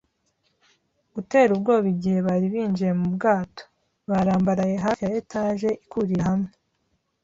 gutera 1.13 1.49
ubwoba 1.55 1.87
igihe 1.93 2.17
bari 2.27 2.45
binjiye 2.53 2.91
mu 2.99 3.07
bwato. 3.15 3.63
Barambaraye 4.09 4.75
hafi 4.85 5.01
ya 5.05 5.11
etage 5.21 5.69
ikurira 5.83 6.23
hamwe 6.29 6.49